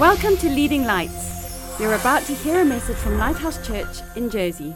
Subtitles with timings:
[0.00, 1.78] Welcome to Leading Lights.
[1.78, 4.74] You're about to hear a message from Lighthouse Church in Jersey.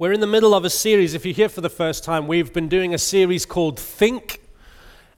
[0.00, 1.14] We're in the middle of a series.
[1.14, 4.40] If you're here for the first time, we've been doing a series called Think,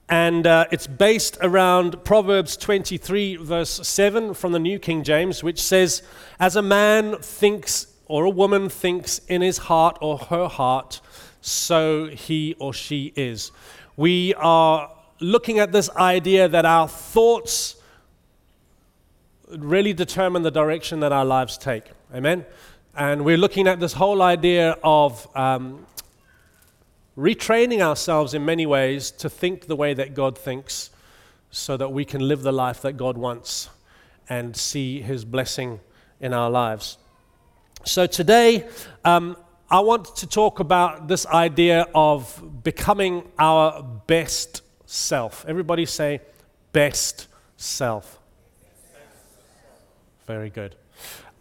[0.07, 5.59] and uh, it's based around Proverbs 23, verse 7 from the New King James, which
[5.59, 6.03] says,
[6.39, 11.01] As a man thinks or a woman thinks in his heart or her heart,
[11.41, 13.51] so he or she is.
[13.97, 17.75] We are looking at this idea that our thoughts
[19.49, 21.83] really determine the direction that our lives take.
[22.13, 22.45] Amen?
[22.95, 25.85] And we're looking at this whole idea of um,
[27.17, 30.89] retraining ourselves in many ways to think the way that God thinks
[31.51, 33.69] so that we can live the life that God wants
[34.27, 35.79] and see His blessing
[36.19, 36.97] in our lives.
[37.85, 38.67] So today,
[39.05, 39.37] um,
[39.69, 44.62] I want to talk about this idea of becoming our best
[44.93, 45.43] self.
[45.47, 46.21] Everybody say,
[46.71, 48.19] best self.
[50.27, 50.75] Very good.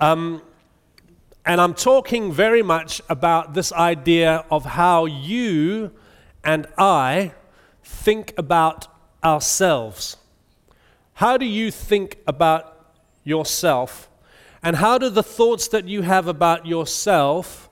[0.01, 0.43] Um,
[1.45, 5.93] and I'm talking very much about this idea of how you
[6.43, 7.33] and I
[7.85, 8.89] think about
[9.23, 10.17] ourselves.
[11.15, 14.09] How do you think about yourself?
[14.63, 17.69] And how do the thoughts that you have about yourself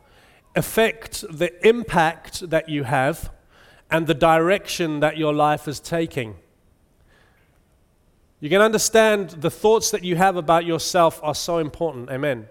[0.55, 3.31] affect the impact that you have
[3.91, 6.37] and the direction that your life is taking.
[8.41, 12.11] You can understand the thoughts that you have about yourself are so important.
[12.11, 12.49] Amen.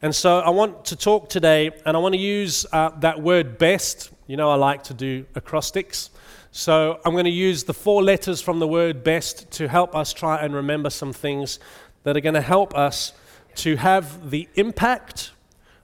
[0.00, 3.58] And so I want to talk today, and I want to use uh, that word
[3.58, 4.10] best.
[4.26, 6.08] You know, I like to do acrostics.
[6.52, 10.14] So I'm going to use the four letters from the word best to help us
[10.14, 11.58] try and remember some things
[12.04, 13.12] that are going to help us
[13.56, 15.32] to have the impact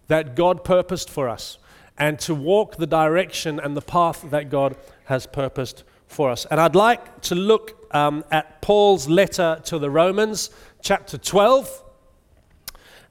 [0.08, 1.58] that God purposed for us
[1.98, 6.46] and to walk the direction and the path that God has purposed for us.
[6.50, 10.50] And I'd like to look um, at Paul's letter to the Romans,
[10.82, 11.82] chapter 12.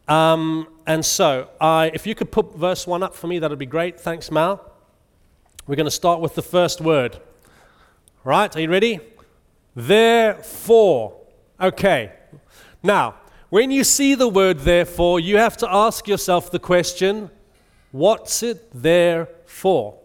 [0.07, 3.59] Um, and so, I, if you could put verse 1 up for me, that would
[3.59, 3.99] be great.
[3.99, 4.63] Thanks, Mal.
[5.67, 7.19] We're going to start with the first word.
[8.23, 8.55] Right?
[8.55, 8.99] Are you ready?
[9.75, 11.17] Therefore.
[11.59, 12.11] Okay.
[12.83, 13.15] Now,
[13.49, 17.31] when you see the word therefore, you have to ask yourself the question
[17.95, 19.97] What's it there for?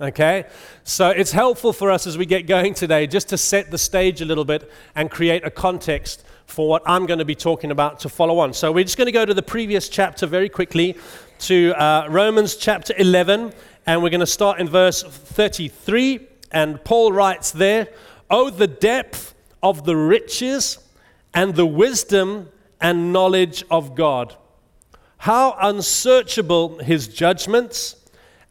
[0.00, 0.46] Okay?
[0.82, 4.20] So it's helpful for us as we get going today just to set the stage
[4.20, 8.00] a little bit and create a context for what I'm going to be talking about
[8.00, 8.52] to follow on.
[8.52, 10.96] So we're just going to go to the previous chapter very quickly
[11.42, 13.52] to uh, Romans chapter 11,
[13.86, 16.26] and we're going to start in verse 33.
[16.50, 17.90] And Paul writes there,
[18.28, 20.78] Oh, the depth of the riches
[21.32, 22.48] and the wisdom
[22.80, 24.34] and knowledge of God.
[25.20, 27.96] How unsearchable his judgments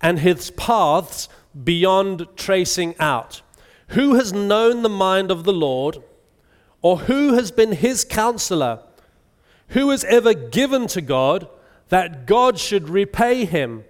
[0.01, 1.27] and his paths
[1.63, 3.41] beyond tracing out.
[3.89, 6.03] Who has known the mind of the Lord,
[6.83, 8.83] or who has been his counselor?
[9.69, 11.47] Who has ever given to God
[11.89, 13.83] that God should repay him?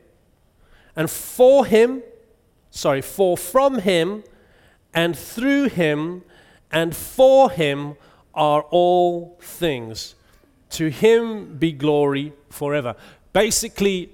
[0.95, 2.01] And for him,
[2.69, 4.23] sorry, for from him
[4.94, 6.23] and through him
[6.72, 7.95] and for him
[8.34, 10.16] are all things.
[10.72, 12.96] To him be glory forever.
[13.34, 14.12] Basically,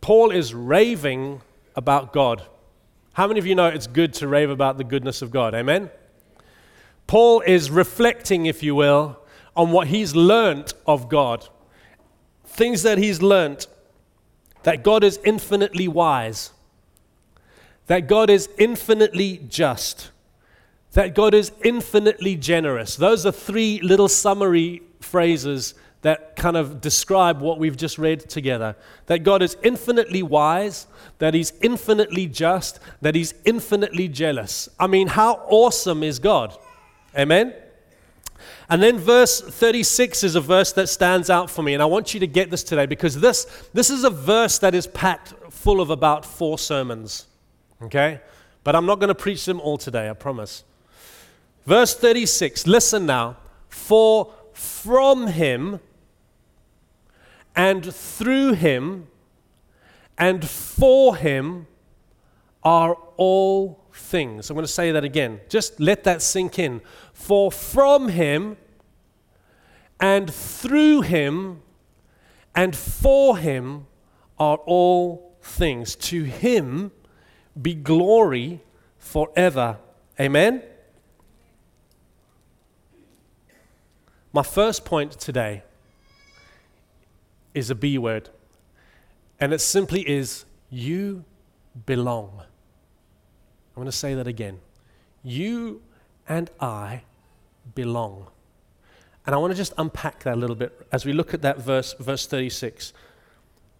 [0.00, 1.40] Paul is raving
[1.76, 2.42] about God.
[3.14, 5.54] How many of you know it's good to rave about the goodness of God?
[5.54, 5.90] Amen?
[7.06, 9.18] Paul is reflecting, if you will,
[9.56, 11.48] on what he's learnt of God.
[12.44, 13.66] Things that he's learnt
[14.62, 16.50] that God is infinitely wise,
[17.86, 20.10] that God is infinitely just,
[20.92, 22.96] that God is infinitely generous.
[22.96, 28.76] Those are three little summary phrases that kind of describe what we've just read together.
[29.06, 30.86] That God is infinitely wise,
[31.18, 34.68] that He's infinitely just, that He's infinitely jealous.
[34.78, 36.56] I mean, how awesome is God?
[37.16, 37.52] Amen?
[38.70, 42.14] And then verse 36 is a verse that stands out for me, and I want
[42.14, 45.80] you to get this today because this, this is a verse that is packed full
[45.80, 47.26] of about four sermons.
[47.82, 48.20] Okay?
[48.62, 50.64] But I'm not going to preach them all today, I promise.
[51.66, 53.36] Verse 36, listen now.
[53.68, 55.78] For from him
[57.54, 59.06] and through him
[60.18, 61.68] and for him
[62.64, 64.50] are all things.
[64.50, 65.40] I'm going to say that again.
[65.48, 66.80] Just let that sink in.
[67.12, 68.56] For from him
[70.00, 71.62] and through him
[72.54, 73.86] and for him
[74.38, 75.94] are all things.
[75.96, 76.90] To him
[77.60, 78.60] be glory
[78.98, 79.78] forever.
[80.20, 80.62] Amen.
[84.32, 85.62] My first point today
[87.54, 88.28] is a B word,
[89.40, 91.24] and it simply is you
[91.86, 92.42] belong.
[92.42, 94.60] I'm going to say that again.
[95.22, 95.80] You
[96.28, 97.04] and I
[97.74, 98.26] belong.
[99.24, 101.58] And I want to just unpack that a little bit as we look at that
[101.58, 102.92] verse, verse 36.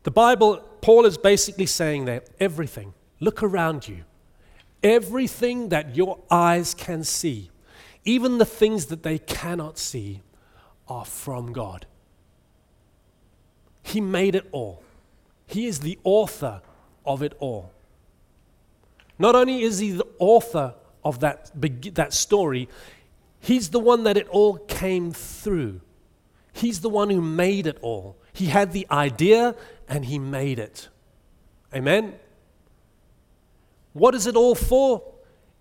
[0.05, 4.05] The Bible, Paul is basically saying there everything, look around you.
[4.83, 7.51] Everything that your eyes can see,
[8.05, 10.23] even the things that they cannot see,
[10.89, 11.87] are from God.
[13.83, 14.83] He made it all.
[15.47, 16.61] He is the author
[17.07, 17.73] of it all.
[19.19, 20.75] Not only is he the author
[21.05, 21.51] of that,
[21.95, 22.69] that story,
[23.41, 25.81] he's the one that it all came through.
[26.53, 28.17] He's the one who made it all.
[28.33, 29.55] He had the idea
[29.89, 30.89] and he made it.
[31.75, 32.15] Amen?
[33.93, 35.03] What is it all for?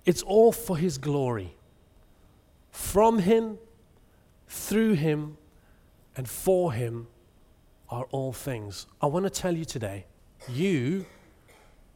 [0.05, 1.55] It's all for his glory.
[2.71, 3.57] From him,
[4.47, 5.37] through him,
[6.15, 7.07] and for him
[7.89, 8.87] are all things.
[9.01, 10.05] I want to tell you today
[10.49, 11.05] you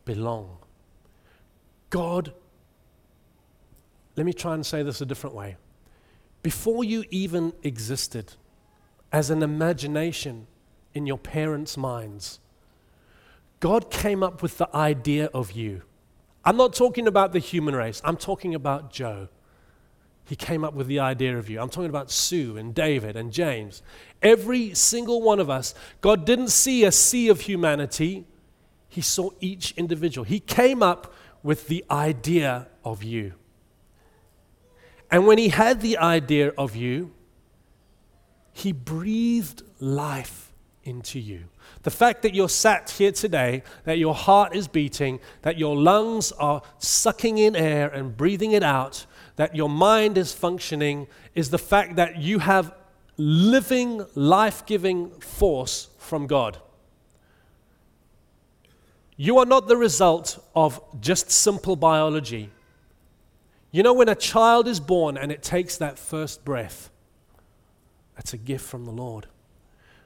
[0.05, 0.57] belong.
[1.89, 2.33] God,
[4.15, 5.57] let me try and say this a different way.
[6.43, 8.33] Before you even existed
[9.11, 10.47] as an imagination
[10.93, 12.39] in your parents' minds,
[13.59, 15.83] God came up with the idea of you.
[16.43, 19.29] I'm not talking about the human race, I'm talking about Joe.
[20.25, 21.59] He came up with the idea of you.
[21.59, 23.81] I'm talking about Sue and David and James.
[24.21, 28.25] Every single one of us, God didn't see a sea of humanity,
[28.87, 30.25] He saw each individual.
[30.25, 31.13] He came up
[31.43, 33.33] with the idea of you.
[35.09, 37.11] And when He had the idea of you,
[38.53, 40.53] He breathed life
[40.83, 41.45] into you.
[41.83, 46.31] The fact that you're sat here today, that your heart is beating, that your lungs
[46.33, 49.05] are sucking in air and breathing it out,
[49.41, 52.75] that your mind is functioning, is the fact that you have
[53.17, 56.59] living, life giving force from God.
[59.17, 62.51] You are not the result of just simple biology.
[63.71, 66.91] You know, when a child is born and it takes that first breath,
[68.15, 69.25] that's a gift from the Lord.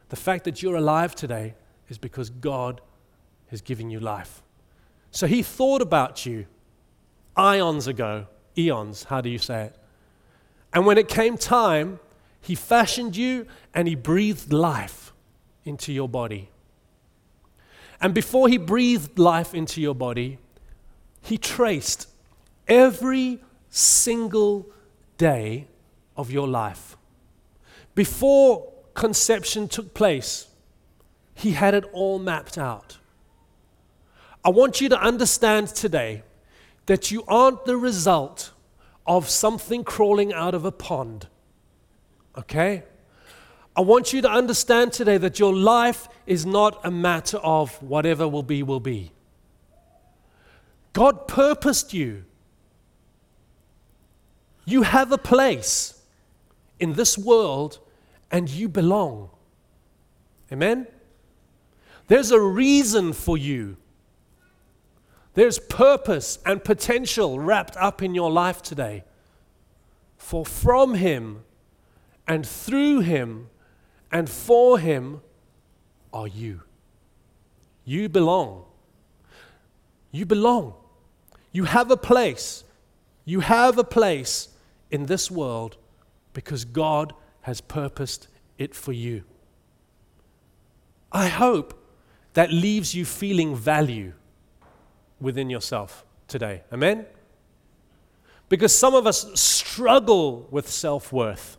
[0.07, 1.55] The fact that you're alive today
[1.89, 2.79] is because God
[3.51, 4.41] is giving you life.
[5.11, 6.45] So He thought about you
[7.35, 8.27] ions ago,
[8.57, 9.75] eons, how do you say it?
[10.74, 12.00] And when it came time,
[12.42, 15.13] He fashioned you and He breathed life
[15.66, 16.50] into your body.
[18.02, 20.38] And before he breathed life into your body,
[21.22, 22.07] he traced
[22.68, 24.68] every single
[25.18, 25.68] day
[26.16, 26.98] of your life.
[27.96, 30.48] Before conception took place,
[31.34, 32.98] he had it all mapped out.
[34.44, 36.24] I want you to understand today
[36.85, 38.51] that you aren't the result
[39.05, 41.27] of something crawling out of a pond.
[42.37, 42.83] Okay?
[43.75, 48.27] I want you to understand today that your life is not a matter of whatever
[48.27, 49.11] will be, will be.
[50.93, 52.23] God purposed you.
[54.65, 56.01] You have a place
[56.79, 57.79] in this world
[58.31, 59.29] and you belong.
[60.51, 60.87] Amen?
[62.07, 63.77] There's a reason for you.
[65.35, 69.03] There's purpose and potential wrapped up in your life today.
[70.17, 71.43] For from Him
[72.27, 73.49] and through Him
[74.15, 75.19] and for him
[76.13, 76.61] are you.
[77.83, 78.63] You belong.
[80.09, 80.73] You belong.
[81.51, 82.63] You have a place.
[83.25, 84.47] You have a place
[84.89, 85.75] in this world
[86.31, 89.23] because God has purposed it for you.
[91.11, 91.73] I hope
[92.35, 94.13] that leaves you feeling value
[95.19, 96.64] within yourself today.
[96.72, 97.06] Amen?
[98.50, 101.57] Because some of us struggle with self worth.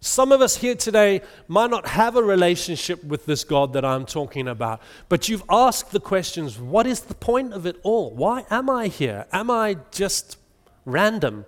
[0.00, 4.04] Some of us here today might not have a relationship with this God that I'm
[4.04, 8.10] talking about, but you've asked the questions what is the point of it all?
[8.10, 9.24] Why am I here?
[9.32, 10.36] Am I just
[10.84, 11.46] random?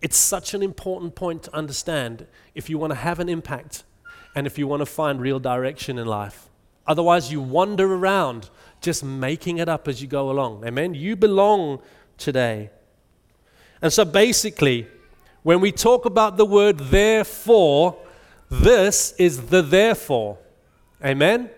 [0.00, 3.84] It's such an important point to understand if you want to have an impact
[4.34, 6.49] and if you want to find real direction in life.
[6.86, 10.64] Otherwise, you wander around just making it up as you go along.
[10.64, 10.94] Amen?
[10.94, 11.80] You belong
[12.16, 12.70] today.
[13.82, 14.86] And so basically,
[15.42, 17.96] when we talk about the word therefore,
[18.50, 20.38] this is the therefore.
[21.04, 21.50] Amen?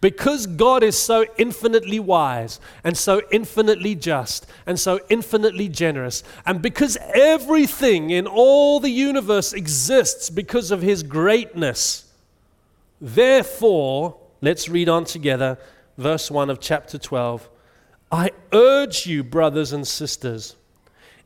[0.00, 6.60] Because God is so infinitely wise and so infinitely just and so infinitely generous, and
[6.60, 12.12] because everything in all the universe exists because of His greatness,
[13.00, 15.58] therefore, let's read on together,
[15.98, 17.48] verse 1 of chapter 12.
[18.10, 20.56] I urge you, brothers and sisters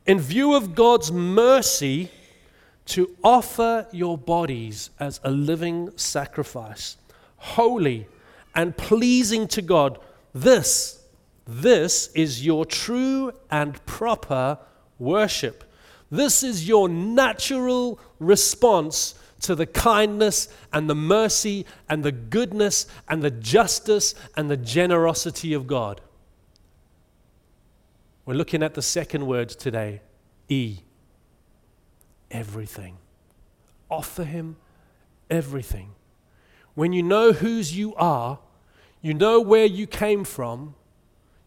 [0.05, 2.09] in view of God's mercy,
[2.85, 6.97] to offer your bodies as a living sacrifice,
[7.37, 8.07] holy
[8.55, 9.99] and pleasing to God.
[10.33, 11.03] This
[11.47, 14.57] This is your true and proper
[14.99, 15.63] worship.
[16.09, 23.21] This is your natural response to the kindness and the mercy and the goodness and
[23.21, 26.01] the justice and the generosity of God.
[28.25, 30.01] We're looking at the second word today
[30.47, 30.79] E.
[32.29, 32.97] Everything.
[33.89, 34.57] Offer Him
[35.29, 35.91] everything.
[36.75, 38.39] When you know whose you are,
[39.01, 40.75] you know where you came from,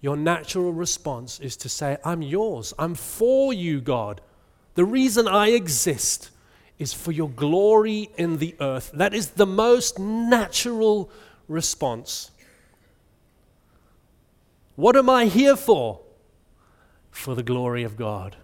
[0.01, 2.75] your natural response is to say, I'm yours.
[2.79, 4.21] I'm for you, God.
[4.75, 6.31] The reason I exist
[6.79, 8.91] is for your glory in the earth.
[8.95, 11.11] That is the most natural
[11.49, 12.31] response.
[14.77, 16.01] What am I here for?
[17.11, 18.37] For the glory of God.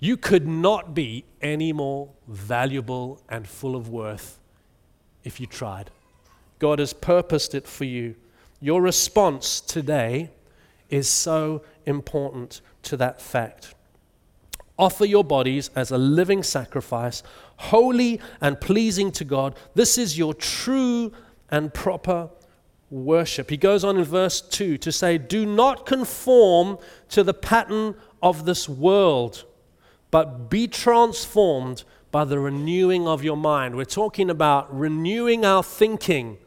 [0.00, 4.38] You could not be any more valuable and full of worth
[5.22, 5.90] if you tried.
[6.58, 8.16] God has purposed it for you.
[8.60, 10.30] Your response today
[10.88, 13.74] is so important to that fact.
[14.80, 17.22] Offer your bodies as a living sacrifice,
[17.56, 19.54] holy and pleasing to God.
[19.74, 21.12] This is your true
[21.50, 22.30] and proper
[22.90, 23.50] worship.
[23.50, 26.78] He goes on in verse 2 to say, Do not conform
[27.10, 29.44] to the pattern of this world
[30.10, 33.76] but be transformed by the renewing of your mind.
[33.76, 36.38] We're talking about renewing our thinking,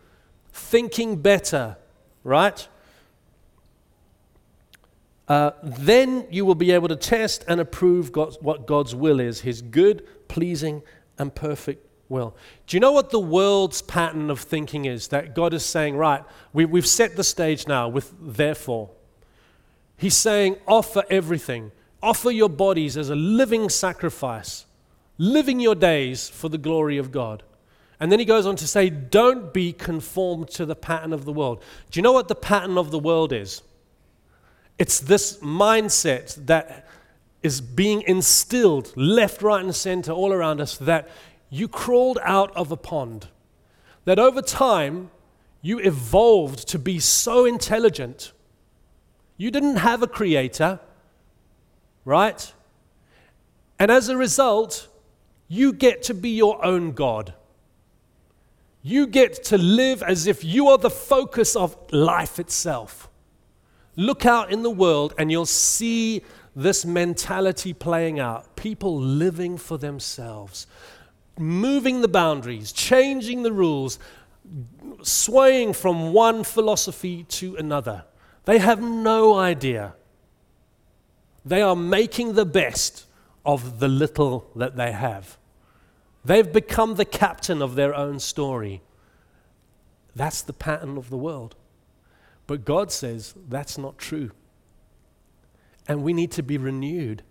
[0.51, 1.77] thinking better,
[2.23, 2.67] right?
[5.27, 9.41] Uh, then you will be able to test and approve God's, what God's will is
[9.41, 10.81] His good, pleasing,
[11.17, 12.35] and perfect will.
[12.67, 15.07] Do you know what the world's pattern of thinking is?
[15.09, 18.89] That God is saying, right, we, we've set the stage now with therefore.
[19.97, 21.71] He's saying, offer everything.
[22.01, 24.65] Offer your bodies as a living sacrifice,
[25.17, 27.43] living your days for the glory of God.
[27.97, 31.31] And then he goes on to say, Don't be conformed to the pattern of the
[31.31, 31.63] world.
[31.89, 33.61] Do you know what the pattern of the world is?
[34.77, 36.87] It's this mindset that
[37.41, 41.09] is being instilled left, right, and center all around us that
[41.49, 43.27] you crawled out of a pond.
[44.05, 45.11] That over time,
[45.61, 48.31] you evolved to be so intelligent.
[49.37, 50.79] You didn't have a creator
[52.05, 52.53] right?
[53.79, 54.87] And as a result,
[55.47, 57.33] you get to be your own God.
[58.81, 63.09] You get to live as if you are the focus of life itself.
[63.95, 66.23] Look out in the world and you'll see
[66.55, 68.55] this mentality playing out.
[68.55, 70.67] People living for themselves,
[71.37, 73.99] moving the boundaries, changing the rules,
[75.01, 78.05] swaying from one philosophy to another.
[78.45, 79.95] They have no idea
[81.45, 83.05] they are making the best
[83.45, 85.37] of the little that they have.
[86.23, 88.81] They've become the captain of their own story.
[90.15, 91.55] That's the pattern of the world.
[92.47, 94.31] But God says that's not true.
[95.87, 97.23] And we need to be renewed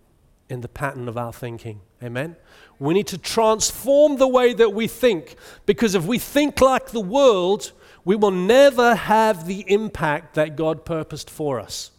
[0.49, 1.81] in the pattern of our thinking.
[2.03, 2.37] Amen?
[2.79, 7.01] We need to transform the way that we think because if we think like the
[7.01, 7.73] world,
[8.05, 11.93] we will never have the impact that God purposed for us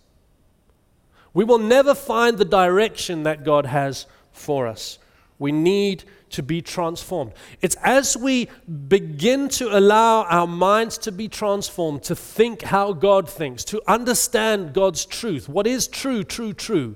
[1.33, 4.99] we will never find the direction that God has for us.
[5.39, 7.31] We need to be transformed.
[7.61, 8.49] It's as we
[8.87, 14.73] begin to allow our minds to be transformed, to think how God thinks, to understand
[14.73, 16.95] God's truth, what is true, true, true.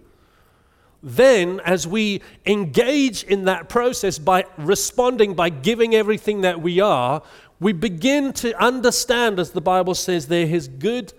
[1.03, 7.21] Then, as we engage in that process by responding, by giving everything that we are,
[7.59, 11.13] we begin to understand, as the Bible says there, His good,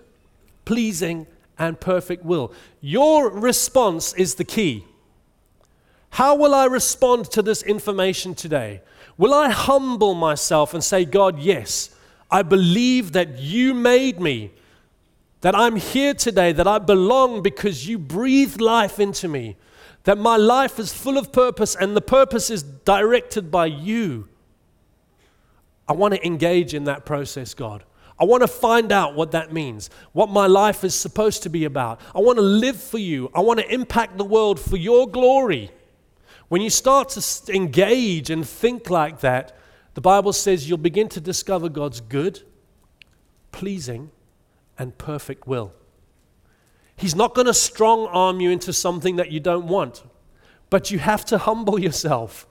[0.65, 2.53] pleasing, and perfect will.
[2.81, 4.85] Your response is the key.
[6.11, 8.81] How will I respond to this information today?
[9.17, 11.95] Will I humble myself and say, God, yes,
[12.31, 14.51] I believe that you made me,
[15.41, 19.57] that I'm here today, that I belong because you breathed life into me,
[20.03, 24.27] that my life is full of purpose and the purpose is directed by you?
[25.87, 27.83] I want to engage in that process, God.
[28.19, 31.65] I want to find out what that means, what my life is supposed to be
[31.65, 32.01] about.
[32.13, 33.31] I want to live for you.
[33.33, 35.71] I want to impact the world for your glory.
[36.49, 39.55] When you start to engage and think like that,
[39.93, 42.41] the Bible says you'll begin to discover God's good,
[43.51, 44.11] pleasing,
[44.77, 45.73] and perfect will.
[46.95, 50.03] He's not going to strong arm you into something that you don't want,
[50.69, 52.45] but you have to humble yourself.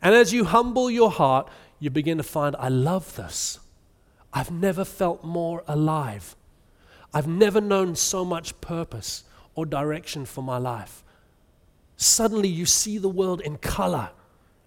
[0.00, 1.48] And as you humble your heart,
[1.80, 3.58] you begin to find, I love this.
[4.32, 6.36] I've never felt more alive.
[7.14, 9.24] I've never known so much purpose
[9.54, 11.02] or direction for my life.
[11.98, 14.10] Suddenly, you see the world in color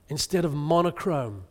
[0.09, 1.45] instead of monochrome,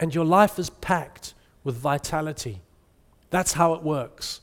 [0.00, 2.62] and your life is packed with vitality.
[3.28, 4.40] That's how it works.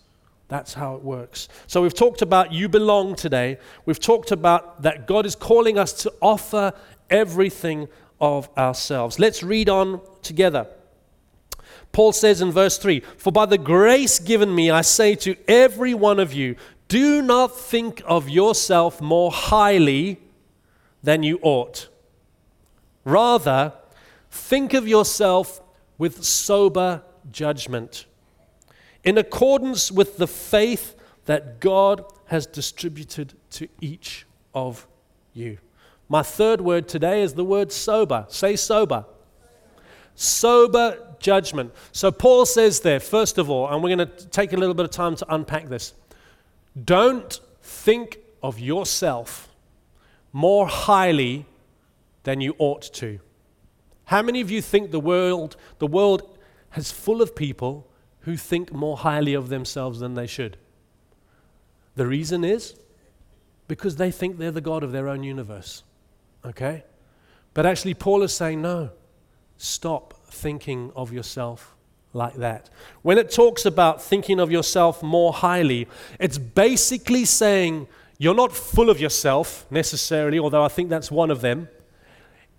[0.47, 1.49] That's how it works.
[1.65, 3.57] So we've talked about you belong today.
[3.85, 6.73] We've talked about that God is calling us to offer
[7.09, 7.87] everything
[8.19, 9.17] of ourselves.
[9.17, 10.67] Let's read on together.
[11.93, 15.95] Paul says in verse 3 For by the grace given me, I say to every
[15.95, 16.55] one of you,
[16.91, 20.19] do not think of yourself more highly
[21.01, 21.87] than you ought.
[23.05, 23.71] Rather,
[24.29, 25.61] think of yourself
[25.97, 28.07] with sober judgment
[29.05, 30.93] in accordance with the faith
[31.27, 34.85] that God has distributed to each of
[35.33, 35.59] you.
[36.09, 38.25] My third word today is the word sober.
[38.27, 39.05] Say sober.
[40.15, 41.73] Sober judgment.
[41.93, 44.83] So Paul says there, first of all, and we're going to take a little bit
[44.83, 45.93] of time to unpack this.
[46.81, 49.49] Don't think of yourself
[50.31, 51.45] more highly
[52.23, 53.19] than you ought to.
[54.05, 56.37] How many of you think the world, the world
[56.75, 60.57] is full of people who think more highly of themselves than they should.
[61.95, 62.75] The reason is
[63.67, 65.83] because they think they're the God of their own universe.
[66.45, 66.83] Okay?
[67.53, 68.91] But actually, Paul is saying, no,
[69.57, 71.75] stop thinking of yourself
[72.13, 72.69] like that.
[73.01, 75.87] When it talks about thinking of yourself more highly,
[76.19, 77.87] it's basically saying
[78.17, 81.69] you're not full of yourself necessarily, although I think that's one of them.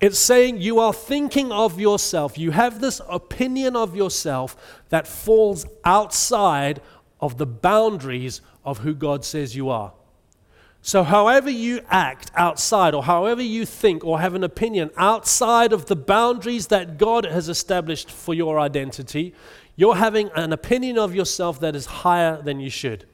[0.00, 2.36] It's saying you are thinking of yourself.
[2.36, 6.80] You have this opinion of yourself that falls outside
[7.20, 9.92] of the boundaries of who God says you are.
[10.84, 15.86] So, however you act outside, or however you think or have an opinion outside of
[15.86, 19.32] the boundaries that God has established for your identity,
[19.76, 23.06] you're having an opinion of yourself that is higher than you should.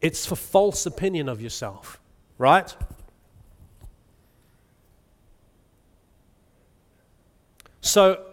[0.00, 2.00] It's a false opinion of yourself,
[2.36, 2.74] right?
[7.80, 8.26] So,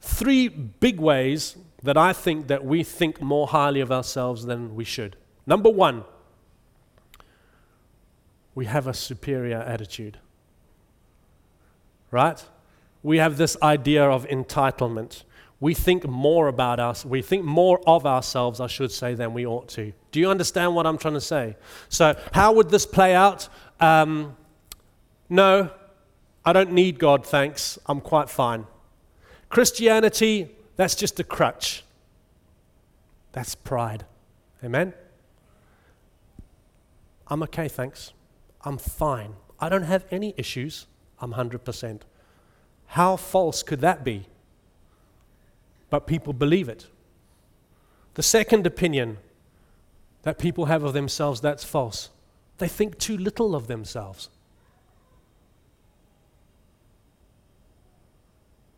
[0.00, 4.84] three big ways that I think that we think more highly of ourselves than we
[4.84, 5.16] should.
[5.46, 6.04] Number one,
[8.54, 10.18] we have a superior attitude.
[12.10, 12.42] Right?
[13.02, 15.24] We have this idea of entitlement.
[15.60, 19.46] We think more about us, we think more of ourselves, I should say, than we
[19.46, 19.92] ought to.
[20.12, 21.56] Do you understand what I'm trying to say?
[21.88, 23.48] So, how would this play out?
[23.80, 24.36] Um,
[25.28, 25.70] no,
[26.44, 27.78] I don't need God, thanks.
[27.86, 28.66] I'm quite fine.
[29.48, 31.84] Christianity, that's just a crutch.
[33.32, 34.04] That's pride.
[34.62, 34.92] Amen?
[37.26, 38.12] I'm okay, thanks.
[38.64, 39.34] I'm fine.
[39.60, 40.86] I don't have any issues.
[41.20, 42.00] I'm 100%.
[42.86, 44.26] How false could that be?
[45.90, 46.86] But people believe it.
[48.14, 49.18] The second opinion
[50.22, 52.10] that people have of themselves that's false.
[52.58, 54.30] They think too little of themselves.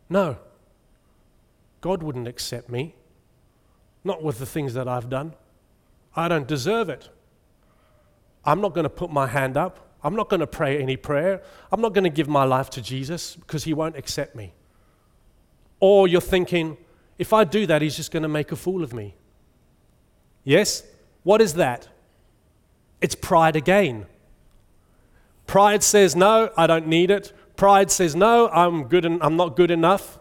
[0.09, 0.37] No,
[1.81, 2.95] God wouldn't accept me,
[4.03, 5.33] not with the things that I've done.
[6.15, 7.09] I don't deserve it.
[8.47, 9.93] I'm not going to put my hand up.
[10.01, 11.43] I'm not going to pray any prayer.
[11.69, 14.53] I'm not going to give my life to Jesus because he won't accept me.
[15.81, 16.77] Or you're thinking,
[17.17, 19.15] if I do that, he's just going to make a fool of me.
[20.45, 20.83] Yes?
[21.23, 21.89] What is that?
[23.01, 24.05] It's pride again.
[25.45, 27.33] Pride says, no, I don't need it.
[27.57, 30.19] Pride says, no, I'm, good and I'm not good enough.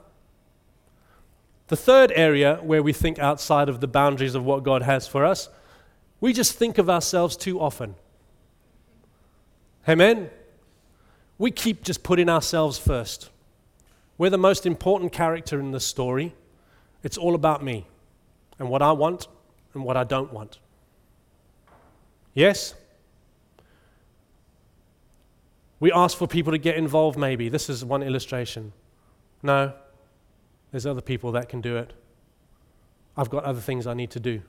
[1.68, 5.24] The third area where we think outside of the boundaries of what God has for
[5.24, 5.48] us,
[6.20, 7.94] we just think of ourselves too often.
[9.88, 10.31] Amen?
[11.38, 13.31] We keep just putting ourselves first.
[14.18, 16.35] We're the most important character in the story.
[17.03, 17.87] It's all about me
[18.59, 19.29] and what I want
[19.75, 20.59] and what I don't want.
[22.35, 22.75] Yes?
[25.79, 27.49] We ask for people to get involved, maybe.
[27.49, 28.72] This is one illustration.
[29.42, 29.72] No,
[30.70, 31.92] there's other people that can do it.
[33.16, 34.42] I've got other things I need to do.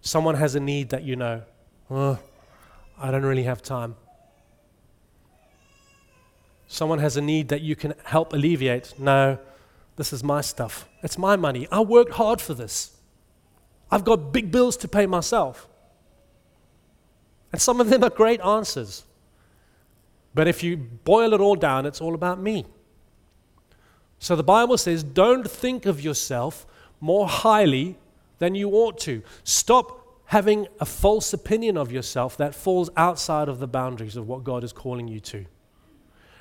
[0.00, 1.42] Someone has a need that you know.
[2.98, 3.96] I don't really have time.
[6.66, 8.98] Someone has a need that you can help alleviate.
[8.98, 9.38] No,
[9.96, 10.88] this is my stuff.
[11.02, 11.68] It's my money.
[11.70, 12.96] I worked hard for this.
[13.90, 15.68] I've got big bills to pay myself.
[17.52, 19.04] And some of them are great answers.
[20.34, 22.66] But if you boil it all down, it's all about me.
[24.18, 26.66] So the Bible says, don't think of yourself
[27.00, 27.96] more highly
[28.38, 29.22] than you ought to.
[29.44, 34.44] Stop having a false opinion of yourself that falls outside of the boundaries of what
[34.44, 35.46] God is calling you to.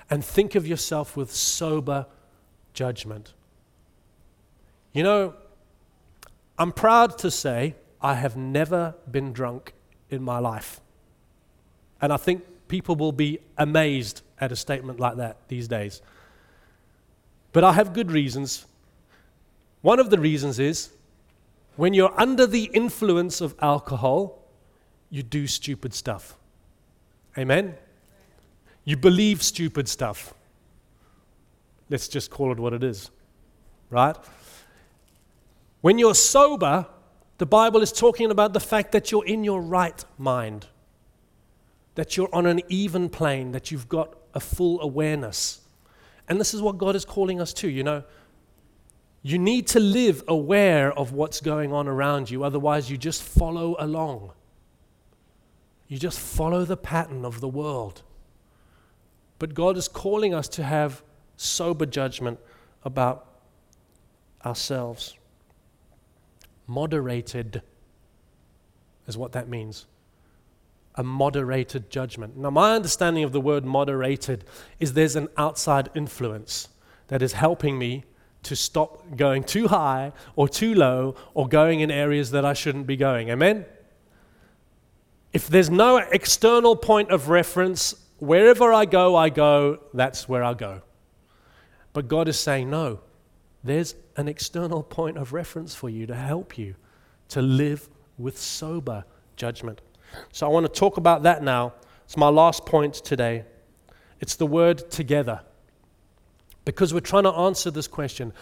[0.09, 2.05] And think of yourself with sober
[2.73, 3.33] judgment.
[4.93, 5.33] You know,
[6.57, 9.73] I'm proud to say I have never been drunk
[10.09, 10.79] in my life.
[12.01, 16.01] And I think people will be amazed at a statement like that these days.
[17.51, 18.65] But I have good reasons.
[19.81, 20.91] One of the reasons is
[21.75, 24.43] when you're under the influence of alcohol,
[25.09, 26.37] you do stupid stuff.
[27.37, 27.75] Amen?
[28.83, 30.33] You believe stupid stuff.
[31.89, 33.11] Let's just call it what it is,
[33.89, 34.15] right?
[35.81, 36.87] When you're sober,
[37.37, 40.67] the Bible is talking about the fact that you're in your right mind,
[41.95, 45.61] that you're on an even plane, that you've got a full awareness.
[46.27, 48.03] And this is what God is calling us to, you know.
[49.25, 53.75] You need to live aware of what's going on around you, otherwise, you just follow
[53.79, 54.33] along.
[55.87, 58.03] You just follow the pattern of the world.
[59.39, 61.01] But God is calling us to have
[61.37, 62.37] sober judgment
[62.83, 63.25] about
[64.45, 65.15] ourselves.
[66.67, 67.63] Moderated
[69.07, 69.87] is what that means.
[70.93, 72.37] A moderated judgment.
[72.37, 74.45] Now, my understanding of the word moderated
[74.79, 76.69] is there's an outside influence
[77.07, 78.03] that is helping me
[78.45, 82.87] to stop going too high or too low or going in areas that I shouldn't
[82.87, 83.29] be going.
[83.29, 83.65] Amen?
[85.33, 90.53] If there's no external point of reference, wherever I go, I go, that's where I
[90.53, 90.81] go.
[91.93, 92.99] But God is saying, no,
[93.63, 96.75] there's an external point of reference for you to help you
[97.29, 99.03] to live with sober
[99.35, 99.81] judgment.
[100.31, 101.73] So I want to talk about that now.
[102.05, 103.43] It's my last point today.
[104.19, 105.41] It's the word together.
[106.65, 108.33] Because we're trying to answer this question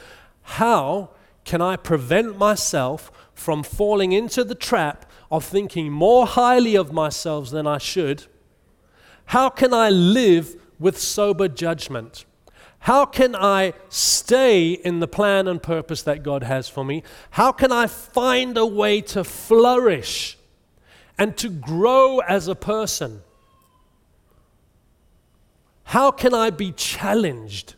[0.43, 1.09] how
[1.45, 7.49] can I prevent myself from falling into the trap of thinking more highly of myself
[7.49, 8.25] than I should?
[9.27, 12.25] How can I live with sober judgment?
[12.79, 17.03] How can I stay in the plan and purpose that God has for me?
[17.31, 20.37] How can I find a way to flourish
[21.17, 23.21] and to grow as a person?
[25.85, 27.75] How can I be challenged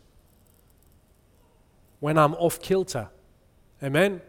[2.00, 3.08] when I'm off kilter?
[3.82, 4.20] Amen?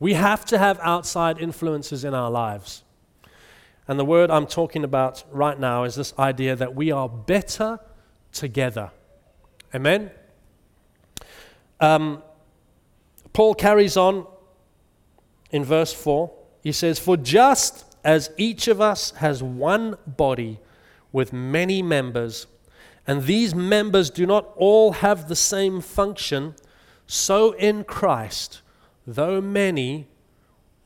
[0.00, 2.82] We have to have outside influences in our lives.
[3.86, 7.78] And the word I'm talking about right now is this idea that we are better
[8.32, 8.90] together.
[9.74, 10.10] Amen?
[11.80, 12.22] Um,
[13.32, 14.26] Paul carries on
[15.50, 16.32] in verse 4.
[16.62, 20.60] He says, For just as each of us has one body
[21.12, 22.46] with many members,
[23.06, 26.54] and these members do not all have the same function,
[27.06, 28.62] so in Christ
[29.06, 30.08] though many,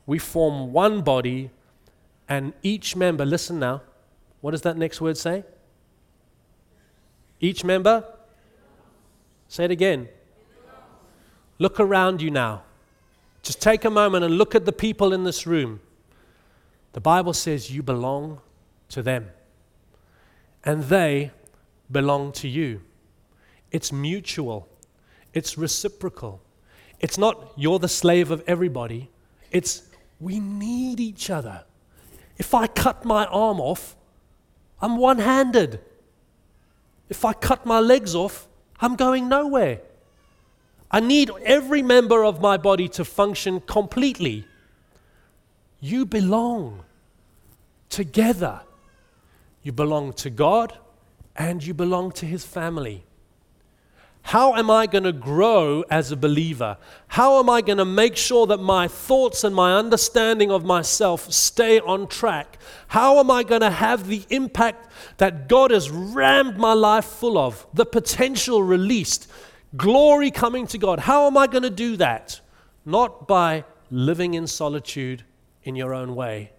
[0.06, 1.50] we form one body,
[2.28, 3.82] and each member, listen now,
[4.40, 5.44] what does that next word say?
[7.40, 8.04] Each member?
[9.48, 10.08] Say it again.
[11.58, 12.62] Look around you now.
[13.42, 15.80] Just take a moment and look at the people in this room.
[16.92, 18.40] The Bible says you belong
[18.90, 19.30] to them,
[20.64, 21.30] and they
[21.90, 22.82] belong to you.
[23.70, 24.68] It's mutual,
[25.32, 26.40] it's reciprocal.
[27.00, 29.10] It's not you're the slave of everybody,
[29.50, 29.82] it's
[30.20, 31.64] we need each other.
[32.36, 33.96] If I cut my arm off,
[34.80, 35.80] I'm one handed.
[37.08, 38.48] If I cut my legs off,
[38.80, 39.80] I'm going nowhere.
[40.90, 44.46] I need every member of my body to function completely.
[45.80, 46.84] You belong
[47.88, 48.62] together.
[49.62, 50.78] You belong to God
[51.36, 53.04] and you belong to His family.
[54.28, 56.76] How am I going to grow as a believer?
[57.06, 61.32] How am I going to make sure that my thoughts and my understanding of myself
[61.32, 62.58] stay on track?
[62.88, 67.38] How am I going to have the impact that God has rammed my life full
[67.38, 69.30] of, the potential released,
[69.78, 70.98] glory coming to God?
[70.98, 72.38] How am I going to do that?
[72.84, 75.24] Not by living in solitude
[75.64, 76.52] in your own way,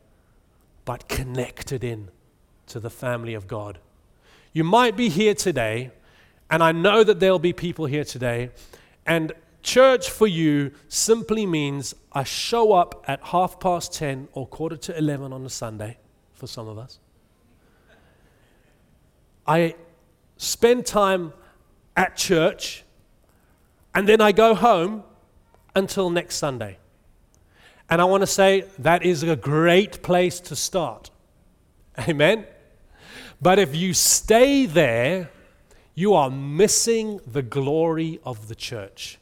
[0.85, 2.09] but connected in
[2.65, 3.77] to the family of God.
[4.53, 5.91] You might be here today
[6.49, 8.51] and I know that there'll be people here today.
[9.05, 14.77] And church for you simply means I show up at half past 10 or quarter
[14.77, 15.97] to 11 on a Sunday
[16.33, 16.99] for some of us.
[19.45, 19.75] I
[20.37, 21.33] spend time
[21.95, 22.83] at church
[23.93, 25.03] and then I go home
[25.75, 26.77] until next Sunday.
[27.89, 31.09] And I want to say that is a great place to start.
[32.07, 32.45] Amen.
[33.41, 35.31] But if you stay there,
[35.99, 39.19] you are missing the glory of the church.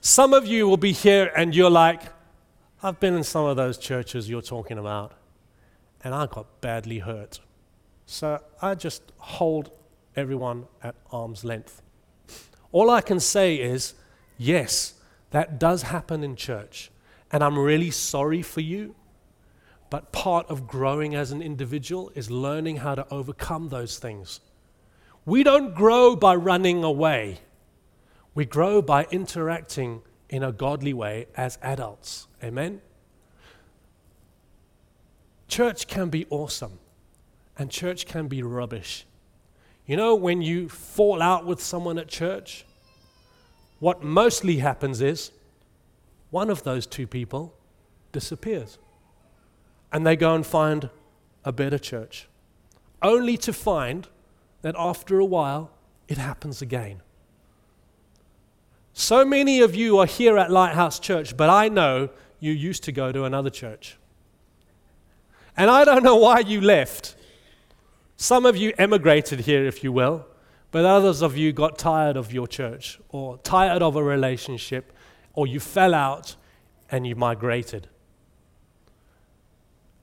[0.00, 2.02] Some of you will be here and you're like,
[2.82, 5.12] I've been in some of those churches you're talking about,
[6.02, 7.38] and I got badly hurt.
[8.06, 9.70] So I just hold
[10.16, 11.80] everyone at arm's length.
[12.72, 13.94] All I can say is,
[14.36, 14.94] yes,
[15.30, 16.90] that does happen in church,
[17.30, 18.96] and I'm really sorry for you.
[19.90, 24.40] But part of growing as an individual is learning how to overcome those things.
[25.28, 27.40] We don't grow by running away,
[28.34, 32.28] we grow by interacting in a godly way as adults.
[32.42, 32.80] Amen?
[35.46, 36.78] Church can be awesome,
[37.58, 39.04] and church can be rubbish.
[39.84, 42.64] You know, when you fall out with someone at church,
[43.80, 45.30] what mostly happens is
[46.30, 47.54] one of those two people
[48.12, 48.78] disappears.
[49.92, 50.88] And they go and find
[51.44, 52.28] a better church,
[53.02, 54.08] only to find
[54.68, 55.70] that after a while
[56.08, 57.00] it happens again.
[58.92, 62.92] So many of you are here at Lighthouse Church, but I know you used to
[62.92, 63.96] go to another church.
[65.56, 67.16] And I don't know why you left.
[68.18, 70.26] Some of you emigrated here, if you will,
[70.70, 74.92] but others of you got tired of your church or tired of a relationship
[75.32, 76.36] or you fell out
[76.90, 77.88] and you migrated.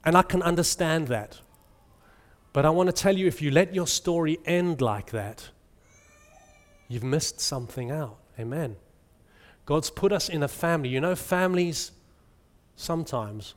[0.04, 1.38] And I can understand that.
[2.56, 5.50] But I want to tell you if you let your story end like that,
[6.88, 8.16] you've missed something out.
[8.40, 8.76] Amen.
[9.66, 10.88] God's put us in a family.
[10.88, 11.92] You know, families
[12.74, 13.52] sometimes,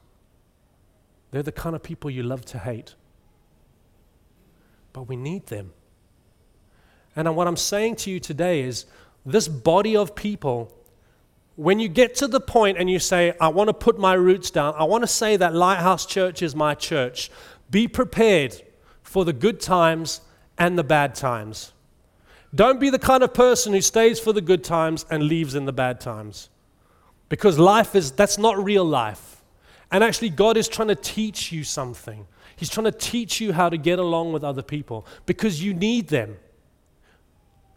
[1.32, 2.96] they're the kind of people you love to hate.
[4.92, 5.72] But we need them.
[7.16, 8.86] And what I'm saying to you today is
[9.26, 10.78] this body of people,
[11.56, 14.52] when you get to the point and you say, I want to put my roots
[14.52, 17.32] down, I want to say that Lighthouse Church is my church,
[17.72, 18.62] be prepared
[19.10, 20.22] for the good times
[20.56, 21.74] and the bad times.
[22.54, 25.66] Don't be the kind of person who stays for the good times and leaves in
[25.66, 26.50] the bad times.
[27.28, 29.42] Because life is, that's not real life.
[29.92, 32.28] And actually, God is trying to teach you something.
[32.56, 36.10] He's trying to teach you how to get along with other people because you need
[36.10, 36.38] them.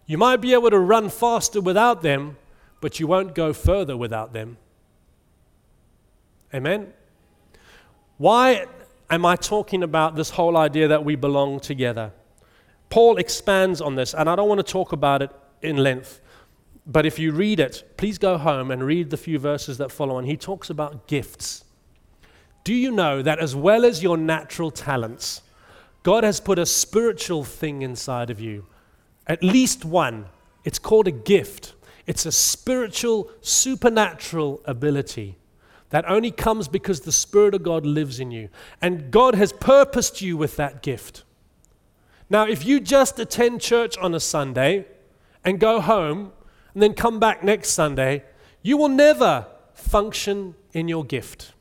[0.04, 2.36] You might be able to run faster without them,
[2.82, 4.58] but you won't go further without them.
[6.52, 6.92] Amen?
[8.18, 8.66] Why
[9.12, 12.12] am I talking about this whole idea that we belong together?
[12.88, 16.20] Paul expands on this, and I don't want to talk about it in length.
[16.86, 20.16] But if you read it, please go home and read the few verses that follow
[20.16, 20.24] on.
[20.24, 21.64] He talks about gifts.
[22.64, 25.42] Do you know that as well as your natural talents,
[26.02, 28.66] God has put a spiritual thing inside of you?
[29.26, 30.26] At least one.
[30.64, 31.74] It's called a gift.
[32.06, 35.36] It's a spiritual, supernatural ability
[35.92, 38.48] that only comes because the Spirit of God lives in you.
[38.80, 41.22] And God has purposed you with that gift.
[42.30, 44.86] Now, if you just attend church on a Sunday
[45.44, 46.32] and go home
[46.72, 48.24] and then come back next Sunday,
[48.62, 51.52] you will never function in your gift.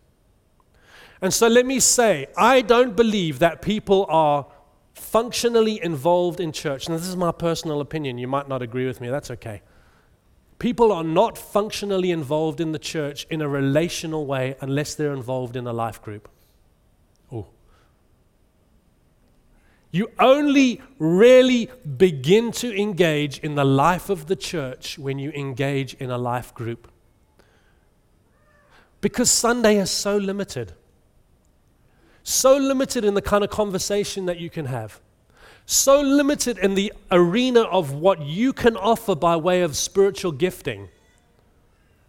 [1.22, 4.48] And so let me say, I don't believe that people are
[4.94, 6.88] functionally involved in church.
[6.88, 8.18] And this is my personal opinion.
[8.18, 9.10] You might not agree with me.
[9.10, 9.62] That's okay.
[10.62, 15.56] People are not functionally involved in the church in a relational way unless they're involved
[15.56, 16.30] in a life group.
[19.90, 25.96] You only really begin to engage in the life of the church when you engage
[25.96, 26.92] in a life group.
[29.02, 30.74] Because Sunday is so limited.
[32.22, 35.02] So limited in the kind of conversation that you can have.
[35.72, 40.90] So limited in the arena of what you can offer by way of spiritual gifting.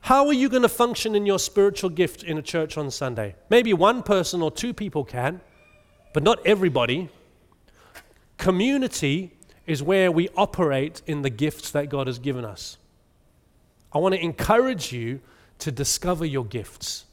[0.01, 3.37] How are you going to function in your spiritual gift in a church on Sunday?
[3.51, 5.40] Maybe one person or two people can,
[6.12, 7.09] but not everybody.
[8.37, 9.31] Community
[9.64, 12.79] is where we operate in the gifts that God has given us.
[13.92, 15.20] I want to encourage you
[15.61, 17.05] to discover your gifts.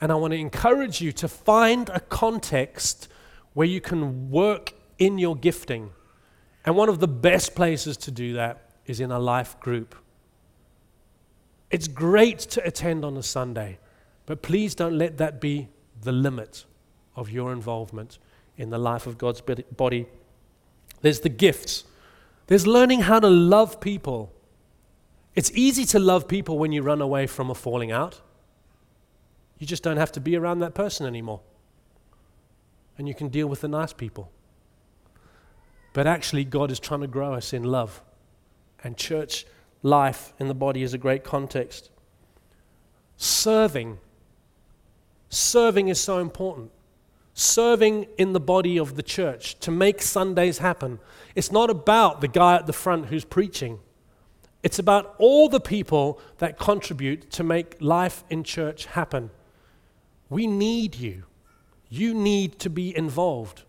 [0.00, 3.08] And I want to encourage you to find a context
[3.52, 5.90] where you can work in your gifting.
[6.64, 9.94] And one of the best places to do that is in a life group.
[11.70, 13.78] It's great to attend on a Sunday,
[14.26, 15.68] but please don't let that be
[16.02, 16.64] the limit
[17.14, 18.18] of your involvement
[18.56, 20.06] in the life of God's body
[21.00, 21.84] there's the gifts.
[22.46, 24.32] There's learning how to love people.
[25.34, 28.20] It's easy to love people when you run away from a falling out.
[29.58, 31.40] You just don't have to be around that person anymore.
[32.96, 34.30] And you can deal with the nice people.
[35.98, 38.02] But actually, God is trying to grow us in love.
[38.84, 39.44] And church
[39.82, 41.90] life in the body is a great context.
[43.16, 43.98] Serving.
[45.28, 46.70] Serving is so important
[47.34, 51.00] serving in the body of the church to make Sundays happen.
[51.34, 53.80] It's not about the guy at the front who's preaching.
[54.62, 59.30] It's about all the people that contribute to make life in church happen.
[60.30, 61.24] We need you.
[61.88, 63.64] You need to be involved.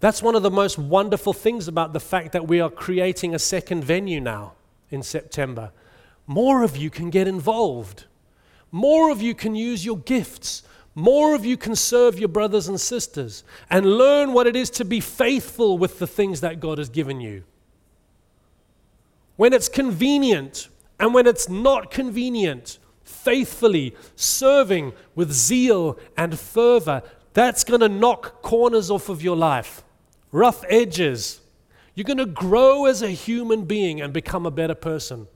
[0.00, 3.38] That's one of the most wonderful things about the fact that we are creating a
[3.38, 4.54] second venue now
[4.90, 5.72] in September.
[6.26, 8.06] More of you can get involved.
[8.72, 10.62] More of you can use your gifts
[10.94, 14.84] more of you can serve your brothers and sisters and learn what it is to
[14.84, 17.44] be faithful with the things that God has given you.
[19.36, 27.64] When it's convenient, And when it's not convenient, faithfully serving with zeal and fervor, that's
[27.64, 29.82] going to knock corners off of your life,
[30.32, 31.40] rough edges.
[31.94, 35.26] You're going to grow as a human being and become a better person.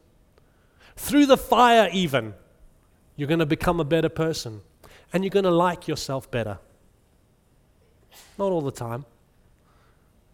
[0.96, 2.34] Through the fire, even,
[3.16, 4.60] you're going to become a better person.
[5.12, 6.58] And you're going to like yourself better.
[8.38, 9.04] Not all the time,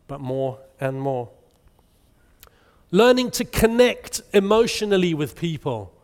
[0.06, 1.30] but more and more.
[2.90, 5.94] Learning to connect emotionally with people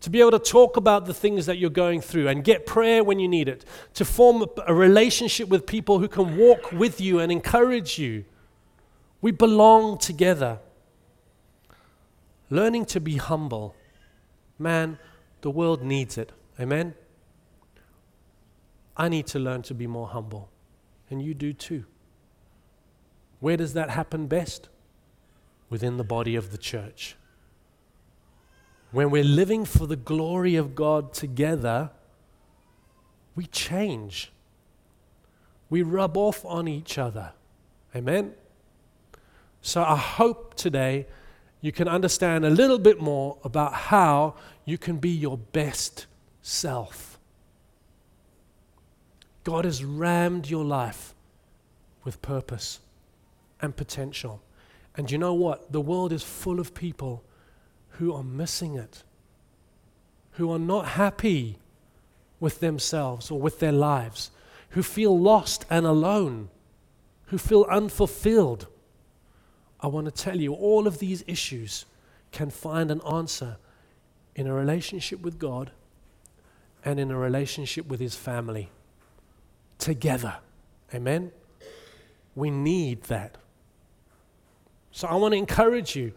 [0.00, 3.02] to be able to talk about the things that you're going through and get prayer
[3.02, 7.18] when you need it, to form a relationship with people who can walk with you
[7.18, 8.24] and encourage you.
[9.20, 10.60] We belong together.
[12.50, 13.74] Learning to be humble.
[14.58, 14.98] Man,
[15.40, 16.32] the world needs it.
[16.60, 16.94] Amen?
[18.96, 20.48] I need to learn to be more humble,
[21.08, 21.84] and you do too.
[23.38, 24.68] Where does that happen best?
[25.70, 27.16] Within the body of the church.
[28.90, 31.90] When we're living for the glory of God together,
[33.34, 34.32] we change.
[35.68, 37.32] We rub off on each other.
[37.94, 38.32] Amen?
[39.60, 41.06] So I hope today
[41.60, 46.06] you can understand a little bit more about how you can be your best
[46.40, 47.18] self.
[49.44, 51.14] God has rammed your life
[52.04, 52.80] with purpose
[53.60, 54.40] and potential.
[54.96, 55.72] And you know what?
[55.72, 57.24] The world is full of people
[57.98, 59.02] who are missing it,
[60.32, 61.58] who are not happy
[62.38, 64.30] with themselves or with their lives,
[64.70, 66.48] who feel lost and alone,
[67.26, 68.68] who feel unfulfilled.
[69.80, 71.86] I want to tell you all of these issues
[72.30, 73.56] can find an answer
[74.36, 75.72] in a relationship with God
[76.84, 78.70] and in a relationship with His family
[79.78, 80.36] together.
[80.94, 81.32] Amen?
[82.36, 83.38] We need that.
[84.92, 86.12] So I want to encourage you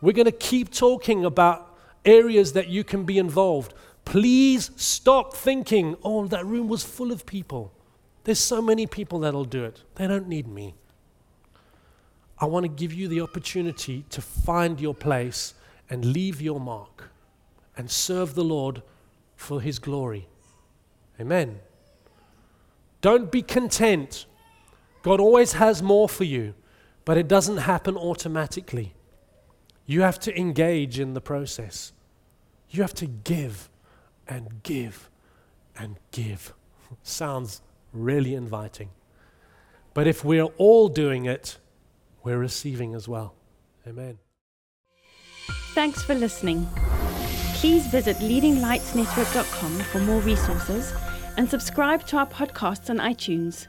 [0.00, 3.74] we're going to keep talking about areas that you can be involved.
[4.04, 7.72] Please stop thinking, oh, that room was full of people.
[8.24, 9.82] There's so many people that'll do it.
[9.96, 10.74] They don't need me.
[12.38, 15.54] I want to give you the opportunity to find your place
[15.90, 17.10] and leave your mark
[17.76, 18.82] and serve the Lord
[19.36, 20.28] for His glory.
[21.20, 21.60] Amen.
[23.00, 24.26] Don't be content.
[25.02, 26.54] God always has more for you,
[27.04, 28.94] but it doesn't happen automatically.
[29.90, 31.92] You have to engage in the process.
[32.68, 33.68] You have to give
[34.28, 35.10] and give
[35.76, 36.54] and give.
[37.02, 37.60] Sounds
[37.92, 38.90] really inviting.
[39.92, 41.58] But if we're all doing it,
[42.22, 43.34] we're receiving as well.
[43.84, 44.18] Amen.
[45.74, 46.68] Thanks for listening.
[47.54, 50.94] Please visit leadinglightsnetwork.com for more resources
[51.36, 53.66] and subscribe to our podcasts on iTunes.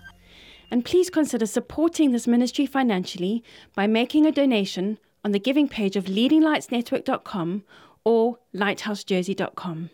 [0.70, 3.44] And please consider supporting this ministry financially
[3.76, 7.64] by making a donation on the giving page of leadinglightsnetwork.com
[8.04, 9.90] or lighthousejersey.com.